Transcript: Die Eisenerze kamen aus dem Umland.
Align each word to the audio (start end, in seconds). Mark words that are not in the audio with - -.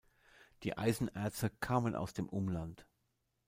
Die 0.63 0.79
Eisenerze 0.79 1.51
kamen 1.59 1.93
aus 1.95 2.15
dem 2.15 2.27
Umland. 2.27 2.87